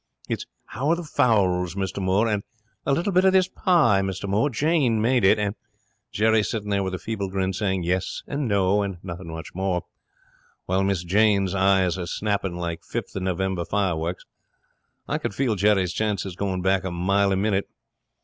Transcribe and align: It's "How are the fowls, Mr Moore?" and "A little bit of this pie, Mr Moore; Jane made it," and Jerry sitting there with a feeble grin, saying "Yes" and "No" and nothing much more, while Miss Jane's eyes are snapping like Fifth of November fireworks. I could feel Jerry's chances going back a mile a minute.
It's 0.27 0.47
"How 0.65 0.89
are 0.89 0.95
the 0.95 1.03
fowls, 1.03 1.75
Mr 1.75 2.01
Moore?" 2.01 2.27
and 2.27 2.41
"A 2.87 2.91
little 2.91 3.11
bit 3.13 3.23
of 3.23 3.33
this 3.33 3.47
pie, 3.47 4.01
Mr 4.01 4.27
Moore; 4.27 4.49
Jane 4.49 4.99
made 4.99 5.23
it," 5.23 5.37
and 5.37 5.53
Jerry 6.11 6.41
sitting 6.41 6.69
there 6.69 6.81
with 6.81 6.95
a 6.95 6.97
feeble 6.97 7.29
grin, 7.29 7.53
saying 7.53 7.83
"Yes" 7.83 8.23
and 8.25 8.47
"No" 8.47 8.81
and 8.81 8.97
nothing 9.03 9.29
much 9.31 9.53
more, 9.53 9.83
while 10.65 10.81
Miss 10.83 11.03
Jane's 11.03 11.53
eyes 11.53 11.99
are 11.99 12.07
snapping 12.07 12.55
like 12.55 12.83
Fifth 12.83 13.15
of 13.15 13.21
November 13.21 13.63
fireworks. 13.63 14.25
I 15.07 15.19
could 15.19 15.35
feel 15.35 15.53
Jerry's 15.53 15.93
chances 15.93 16.35
going 16.35 16.63
back 16.63 16.83
a 16.83 16.89
mile 16.89 17.31
a 17.31 17.35
minute. 17.35 17.69